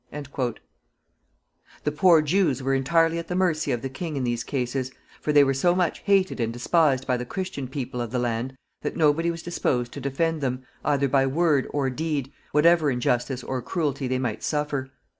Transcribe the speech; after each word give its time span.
= 0.07 0.11
The 0.11 1.91
poor 1.95 2.23
Jews 2.23 2.63
were 2.63 2.73
entirely 2.73 3.19
at 3.19 3.27
the 3.27 3.35
mercy 3.35 3.71
of 3.71 3.83
the 3.83 3.89
king 3.89 4.15
in 4.15 4.23
these 4.23 4.43
cases, 4.43 4.91
for 5.21 5.31
they 5.31 5.43
were 5.43 5.53
so 5.53 5.75
much 5.75 5.99
hated 5.99 6.39
and 6.39 6.51
despised 6.51 7.05
by 7.05 7.17
the 7.17 7.23
Christian 7.23 7.67
people 7.67 8.01
of 8.01 8.09
the 8.09 8.17
land 8.17 8.55
that 8.81 8.97
nobody 8.97 9.29
was 9.29 9.43
disposed 9.43 9.91
to 9.91 10.01
defend 10.01 10.41
them, 10.41 10.65
either 10.83 11.07
by 11.07 11.27
word 11.27 11.67
or 11.69 11.91
deed, 11.91 12.33
whatever 12.51 12.89
injustice 12.89 13.43
or 13.43 13.61
cruelty 13.61 14.07
they 14.07 14.17
might 14.17 14.41
suffer. 14.41 14.89